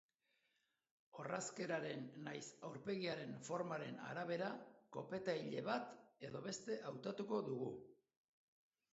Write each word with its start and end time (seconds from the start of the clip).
Orrazkeraren 1.23 2.05
nahiz 2.27 2.45
aurpegiaren 2.69 3.35
formaren 3.49 3.99
arabera 4.05 4.47
kopeta-ile 4.97 5.61
bat 5.67 5.93
edo 6.29 6.41
beste 6.47 6.79
hautatuko 6.93 7.43
dugu. 7.51 7.69